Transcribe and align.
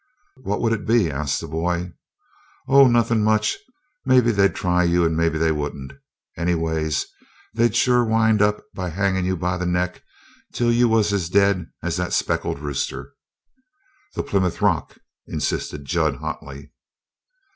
"What 0.37 0.61
would 0.61 0.73
it 0.73 0.87
be?" 0.87 1.11
asked 1.11 1.41
the 1.41 1.47
boy. 1.47 1.93
"Oh, 2.67 2.87
nothin' 2.87 3.23
much. 3.23 3.55
Maybe 4.03 4.31
they'd 4.31 4.55
try 4.55 4.83
you 4.83 5.05
and 5.05 5.15
maybe 5.15 5.37
they 5.37 5.51
wouldn't. 5.51 5.93
Anyways, 6.35 7.05
they'd 7.53 7.75
sure 7.75 8.03
wind 8.03 8.41
up 8.41 8.63
by 8.73 8.89
hangin' 8.89 9.25
you 9.25 9.37
by 9.37 9.57
the 9.57 9.67
neck 9.67 10.01
till 10.53 10.71
you 10.71 10.89
was 10.89 11.13
as 11.13 11.29
dead 11.29 11.69
as 11.83 11.97
the 11.97 12.09
speckled 12.09 12.57
rooster." 12.57 13.13
"The 14.15 14.23
Plymouth 14.23 14.59
Rock," 14.59 14.97
insisted 15.27 15.85
Jud 15.85 16.15
hotly. 16.15 16.71